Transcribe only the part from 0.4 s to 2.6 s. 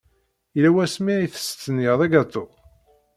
Yella wasmi ay testenyaḍ agatu?